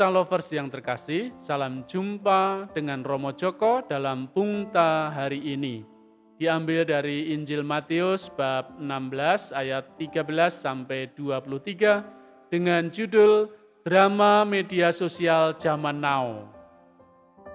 Pungta 0.00 0.16
Lovers 0.16 0.48
yang 0.48 0.72
terkasih, 0.72 1.28
salam 1.44 1.84
jumpa 1.84 2.72
dengan 2.72 3.04
Romo 3.04 3.36
Joko 3.36 3.84
dalam 3.84 4.32
Pungta 4.32 5.12
hari 5.12 5.36
ini. 5.44 5.84
Diambil 6.40 6.88
dari 6.88 7.36
Injil 7.36 7.60
Matius 7.60 8.32
bab 8.32 8.80
16 8.80 9.52
ayat 9.52 9.92
13 10.00 10.24
sampai 10.56 11.12
23 11.12 12.48
dengan 12.48 12.88
judul 12.88 13.52
Drama 13.84 14.48
Media 14.48 14.88
Sosial 14.88 15.60
Zaman 15.60 16.00
Now. 16.00 16.48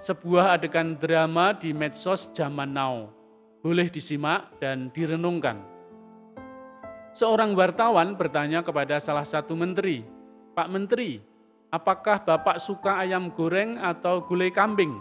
Sebuah 0.05 0.61
adegan 0.61 1.01
drama 1.01 1.57
di 1.57 1.73
medsos 1.73 2.29
zaman 2.37 2.77
now. 2.77 3.09
Boleh 3.65 3.89
disimak 3.89 4.53
dan 4.61 4.93
direnungkan. 4.93 5.65
Seorang 7.17 7.57
wartawan 7.57 8.13
bertanya 8.13 8.61
kepada 8.61 9.01
salah 9.01 9.25
satu 9.25 9.57
menteri, 9.57 10.05
"Pak 10.53 10.69
Menteri, 10.69 11.33
apakah 11.75 12.23
Bapak 12.23 12.63
suka 12.63 13.03
ayam 13.03 13.27
goreng 13.35 13.75
atau 13.75 14.23
gulai 14.23 14.47
kambing? 14.47 14.95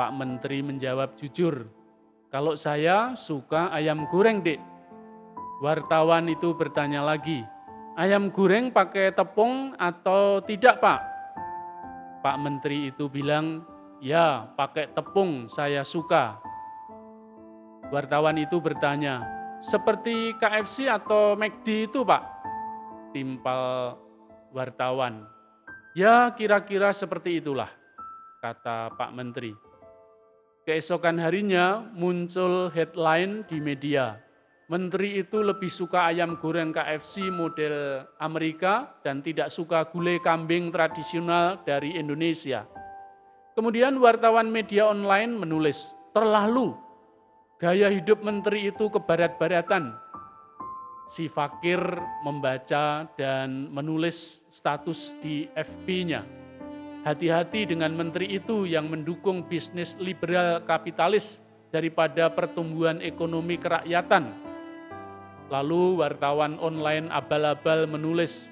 Pak 0.00 0.16
Menteri 0.16 0.64
menjawab 0.64 1.20
jujur, 1.20 1.68
kalau 2.32 2.56
saya 2.56 3.12
suka 3.12 3.68
ayam 3.68 4.08
goreng, 4.08 4.40
Dek. 4.40 4.56
Wartawan 5.60 6.32
itu 6.32 6.56
bertanya 6.56 7.04
lagi, 7.04 7.44
ayam 8.00 8.32
goreng 8.32 8.72
pakai 8.72 9.12
tepung 9.12 9.76
atau 9.76 10.40
tidak, 10.48 10.80
Pak? 10.80 11.00
Pak 12.24 12.36
Menteri 12.40 12.88
itu 12.88 13.12
bilang, 13.12 13.60
ya 14.00 14.48
pakai 14.56 14.90
tepung 14.96 15.52
saya 15.52 15.84
suka. 15.84 16.40
Wartawan 17.92 18.40
itu 18.40 18.56
bertanya, 18.56 19.20
seperti 19.60 20.32
KFC 20.40 20.88
atau 20.88 21.36
McD 21.36 21.92
itu, 21.92 22.00
Pak? 22.00 22.24
Timpal 23.12 23.94
wartawan. 24.56 25.31
Ya 25.92 26.32
kira-kira 26.32 26.88
seperti 26.96 27.44
itulah, 27.44 27.68
kata 28.40 28.96
Pak 28.96 29.12
Menteri. 29.12 29.52
Keesokan 30.64 31.20
harinya 31.20 31.84
muncul 31.92 32.72
headline 32.72 33.44
di 33.44 33.60
media. 33.60 34.16
Menteri 34.72 35.20
itu 35.20 35.44
lebih 35.44 35.68
suka 35.68 36.08
ayam 36.08 36.40
goreng 36.40 36.72
KFC 36.72 37.28
model 37.28 38.08
Amerika 38.24 38.88
dan 39.04 39.20
tidak 39.20 39.52
suka 39.52 39.84
gulai 39.92 40.16
kambing 40.24 40.72
tradisional 40.72 41.60
dari 41.68 41.92
Indonesia. 42.00 42.64
Kemudian 43.52 44.00
wartawan 44.00 44.48
media 44.48 44.88
online 44.88 45.36
menulis, 45.36 45.76
terlalu 46.16 46.72
gaya 47.60 47.92
hidup 47.92 48.24
menteri 48.24 48.72
itu 48.72 48.88
kebarat-baratan. 48.88 49.92
Si 51.10 51.26
fakir 51.26 51.80
membaca 52.22 53.08
dan 53.18 53.72
menulis 53.72 54.38
status 54.52 55.16
di 55.24 55.48
FB-nya. 55.56 56.22
Hati-hati 57.02 57.66
dengan 57.66 57.98
menteri 57.98 58.38
itu 58.38 58.62
yang 58.62 58.86
mendukung 58.86 59.42
bisnis 59.42 59.98
liberal 59.98 60.62
kapitalis 60.62 61.42
daripada 61.74 62.30
pertumbuhan 62.30 63.02
ekonomi 63.02 63.58
kerakyatan. 63.58 64.30
Lalu 65.50 65.98
wartawan 65.98 66.60
online 66.62 67.10
abal-abal 67.10 67.90
menulis, 67.90 68.46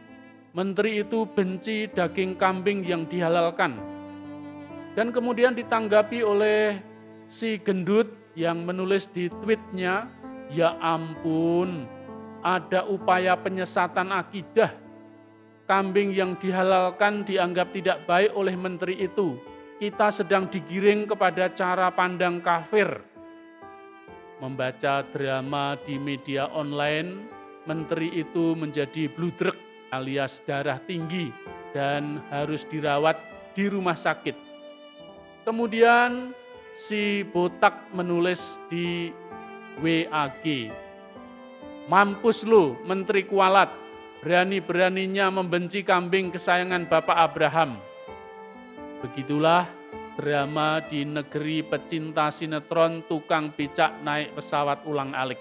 menteri 0.51 1.05
itu 1.05 1.29
benci 1.31 1.87
daging 1.95 2.35
kambing 2.41 2.83
yang 2.83 3.07
dihalalkan. 3.07 3.79
Dan 4.99 5.15
kemudian 5.15 5.55
ditanggapi 5.55 6.27
oleh 6.27 6.83
si 7.31 7.63
gendut 7.63 8.11
yang 8.35 8.67
menulis 8.67 9.07
di 9.15 9.31
tweetnya, 9.47 10.11
ya 10.51 10.75
ampun, 10.83 11.87
ada 12.41 12.89
upaya 12.89 13.37
penyesatan 13.37 14.13
akidah 14.13 14.73
kambing 15.71 16.11
yang 16.11 16.35
dihalalkan 16.35 17.23
dianggap 17.23 17.71
tidak 17.71 18.03
baik 18.11 18.35
oleh 18.35 18.59
menteri 18.59 19.07
itu. 19.07 19.39
Kita 19.79 20.11
sedang 20.11 20.51
digiring 20.51 21.07
kepada 21.07 21.47
cara 21.55 21.95
pandang 21.95 22.43
kafir. 22.43 22.91
Membaca 24.43 25.07
drama 25.15 25.79
di 25.87 25.95
media 25.95 26.51
online, 26.51 27.23
menteri 27.71 28.19
itu 28.19 28.59
menjadi 28.59 29.07
bludrek 29.15 29.55
alias 29.95 30.43
darah 30.43 30.83
tinggi 30.91 31.31
dan 31.71 32.19
harus 32.35 32.67
dirawat 32.67 33.15
di 33.55 33.71
rumah 33.71 33.97
sakit. 33.97 34.35
Kemudian 35.47 36.35
si 36.89 37.23
botak 37.31 37.89
menulis 37.95 38.43
di 38.69 39.15
WAG, 39.81 40.45
Mampus 41.89 42.45
lu, 42.45 42.77
Menteri 42.85 43.25
Kualat, 43.25 43.73
berani-beraninya 44.21 45.33
membenci 45.33 45.81
kambing 45.81 46.29
kesayangan 46.29 46.85
Bapak 46.91 47.17
Abraham. 47.17 47.81
Begitulah 49.01 49.65
drama 50.21 50.85
di 50.85 51.09
negeri 51.09 51.65
pecinta 51.65 52.29
sinetron 52.29 53.01
tukang 53.09 53.49
becak 53.57 53.97
naik 54.05 54.37
pesawat 54.37 54.85
ulang 54.85 55.17
alik. 55.17 55.41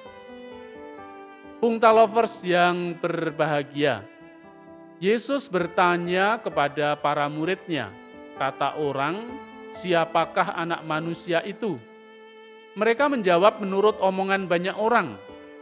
Pungta 1.59 1.91
lovers 1.91 2.39
yang 2.39 2.95
berbahagia, 2.95 4.07
Yesus 5.03 5.47
bertanya 5.51 6.39
kepada 6.39 6.95
para 6.95 7.27
muridnya, 7.27 7.91
kata 8.39 8.79
orang, 8.79 9.27
siapakah 9.79 10.55
anak 10.55 10.83
manusia 10.87 11.43
itu? 11.43 11.75
Mereka 12.79 13.11
menjawab 13.11 13.59
menurut 13.59 13.99
omongan 13.99 14.47
banyak 14.47 14.75
orang, 14.75 15.19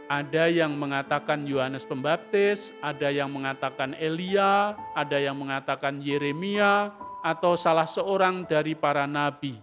ada 0.08 0.48
yang 0.48 0.72
mengatakan 0.74 1.44
Yohanes 1.44 1.84
Pembaptis, 1.84 2.72
ada 2.80 3.12
yang 3.12 3.28
mengatakan 3.28 3.92
Elia, 4.00 4.72
ada 4.96 5.20
yang 5.20 5.36
mengatakan 5.36 6.00
Yeremia, 6.00 6.96
atau 7.20 7.54
salah 7.60 7.84
seorang 7.84 8.48
dari 8.48 8.72
para 8.72 9.04
nabi. 9.04 9.60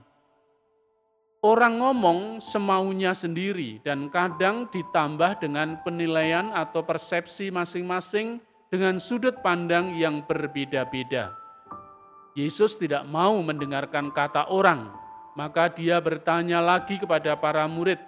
Orang 1.41 1.81
ngomong 1.81 2.41
semaunya 2.41 3.13
sendiri 3.13 3.81
dan 3.85 4.09
kadang 4.09 4.65
ditambah 4.69 5.41
dengan 5.41 5.77
penilaian 5.85 6.49
atau 6.53 6.81
persepsi 6.81 7.53
masing-masing 7.53 8.41
dengan 8.69 8.97
sudut 8.97 9.41
pandang 9.45 9.93
yang 9.93 10.25
berbeda-beda. 10.25 11.33
Yesus 12.33 12.77
tidak 12.81 13.05
mau 13.05 13.37
mendengarkan 13.45 14.09
kata 14.09 14.49
orang, 14.49 14.89
maka 15.37 15.69
dia 15.69 16.01
bertanya 16.01 16.59
lagi 16.65 16.97
kepada 16.97 17.37
para 17.37 17.69
murid, 17.69 18.01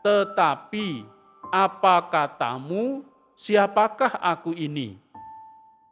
"Tetapi 0.00 1.17
apa 1.48 2.12
katamu, 2.12 3.04
siapakah 3.36 4.20
aku 4.20 4.52
ini? 4.52 5.00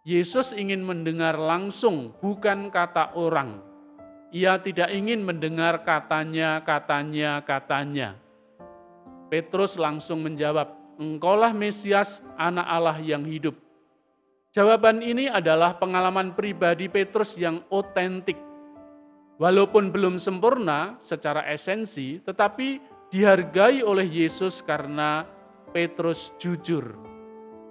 Yesus 0.06 0.55
ingin 0.55 0.87
mendengar 0.87 1.34
langsung, 1.34 2.15
bukan 2.22 2.71
kata 2.71 3.17
orang. 3.19 3.59
Ia 4.31 4.61
tidak 4.62 4.93
ingin 4.94 5.25
mendengar 5.25 5.83
katanya, 5.83 6.62
katanya, 6.62 7.43
katanya. 7.43 8.15
Petrus 9.27 9.75
langsung 9.75 10.22
menjawab, 10.22 10.71
Engkaulah 10.97 11.50
Mesias, 11.50 12.23
anak 12.38 12.67
Allah 12.71 12.99
yang 13.03 13.27
hidup. 13.27 13.59
Jawaban 14.55 15.05
ini 15.05 15.28
adalah 15.28 15.77
pengalaman 15.77 16.32
pribadi 16.32 16.88
Petrus 16.88 17.37
yang 17.37 17.61
otentik. 17.69 18.38
Walaupun 19.37 19.93
belum 19.93 20.17
sempurna 20.17 20.97
secara 21.05 21.44
esensi, 21.53 22.23
tetapi 22.25 22.81
dihargai 23.12 23.85
oleh 23.85 24.08
Yesus 24.08 24.64
karena 24.64 25.29
Petrus 25.76 26.32
jujur. 26.40 26.96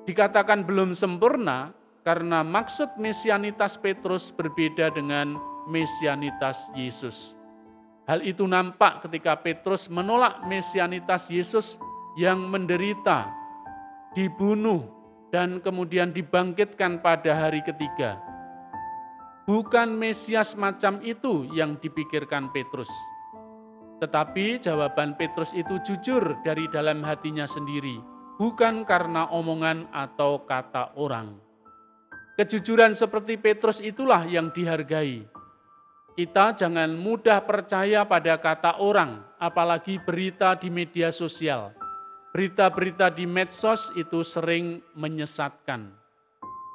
Dikatakan 0.05 0.61
belum 0.61 0.93
sempurna 0.93 1.73
karena 2.05 2.45
maksud 2.45 3.01
mesianitas 3.01 3.81
Petrus 3.81 4.29
berbeda 4.29 4.93
dengan 4.93 5.33
mesianitas 5.65 6.69
Yesus. 6.77 7.33
Hal 8.05 8.21
itu 8.21 8.45
nampak 8.45 9.01
ketika 9.09 9.33
Petrus 9.41 9.89
menolak 9.89 10.45
mesianitas 10.45 11.25
Yesus 11.33 11.81
yang 12.21 12.45
menderita, 12.45 13.25
dibunuh, 14.13 14.85
dan 15.33 15.57
kemudian 15.57 16.13
dibangkitkan 16.13 17.01
pada 17.01 17.33
hari 17.33 17.65
ketiga. 17.65 18.21
Bukan 19.49 19.97
Mesias 19.97 20.53
macam 20.53 21.01
itu 21.01 21.49
yang 21.57 21.81
dipikirkan 21.81 22.53
Petrus. 22.53 22.89
Tetapi 24.03 24.59
jawaban 24.59 25.15
Petrus 25.15 25.55
itu 25.55 25.79
jujur 25.87 26.35
dari 26.43 26.67
dalam 26.67 26.99
hatinya 27.07 27.47
sendiri, 27.47 27.95
bukan 28.35 28.83
karena 28.83 29.31
omongan 29.31 29.87
atau 29.95 30.43
kata 30.43 30.95
orang. 30.99 31.39
Kejujuran 32.35 32.91
seperti 32.99 33.39
Petrus 33.39 33.79
itulah 33.79 34.27
yang 34.27 34.51
dihargai. 34.51 35.23
Kita 36.15 36.55
jangan 36.55 36.95
mudah 36.95 37.43
percaya 37.43 38.03
pada 38.03 38.35
kata 38.39 38.83
orang, 38.83 39.23
apalagi 39.39 39.99
berita 40.03 40.55
di 40.55 40.67
media 40.67 41.11
sosial. 41.15 41.71
Berita-berita 42.35 43.11
di 43.11 43.23
medsos 43.23 43.87
itu 43.95 44.19
sering 44.23 44.83
menyesatkan. 44.95 45.95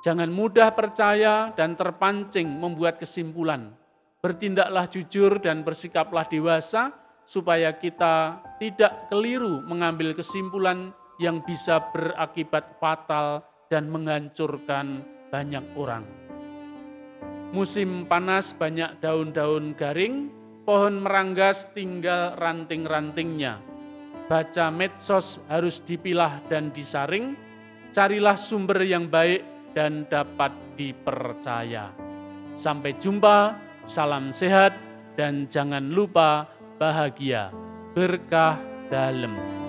Jangan 0.01 0.33
mudah 0.33 0.73
percaya 0.73 1.53
dan 1.53 1.77
terpancing 1.77 2.49
membuat 2.49 2.97
kesimpulan. 2.97 3.77
Bertindaklah 4.25 4.89
jujur 4.89 5.37
dan 5.45 5.61
bersikaplah 5.61 6.25
dewasa 6.25 7.00
supaya 7.31 7.71
kita 7.79 8.43
tidak 8.59 9.06
keliru 9.06 9.62
mengambil 9.62 10.11
kesimpulan 10.19 10.91
yang 11.23 11.38
bisa 11.47 11.79
berakibat 11.94 12.75
fatal 12.82 13.47
dan 13.71 13.87
menghancurkan 13.87 15.06
banyak 15.31 15.62
orang. 15.79 16.03
Musim 17.55 18.11
panas 18.11 18.50
banyak 18.50 18.99
daun-daun 18.99 19.79
garing, 19.79 20.27
pohon 20.67 21.06
meranggas 21.06 21.71
tinggal 21.71 22.35
ranting-rantingnya. 22.35 23.62
Baca 24.26 24.67
medsos 24.75 25.38
harus 25.47 25.79
dipilah 25.87 26.43
dan 26.50 26.75
disaring, 26.75 27.38
carilah 27.94 28.35
sumber 28.35 28.83
yang 28.83 29.06
baik 29.06 29.47
dan 29.71 30.06
dapat 30.11 30.50
dipercaya. 30.75 31.94
Sampai 32.59 32.99
jumpa, 32.99 33.55
salam 33.87 34.35
sehat, 34.35 34.75
dan 35.15 35.50
jangan 35.50 35.91
lupa 35.91 36.60
bahagia, 36.81 37.53
berkah 37.93 38.56
dalam. 38.88 39.60